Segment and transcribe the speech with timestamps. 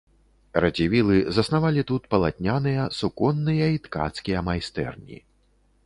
[0.63, 5.17] Радзівілы заснавалі тут палатняныя, суконныя і ткацкія майстэрні.